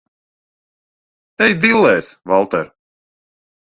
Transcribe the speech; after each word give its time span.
Ej 1.47 1.53
dillēs, 1.65 2.11
Valter! 2.33 2.75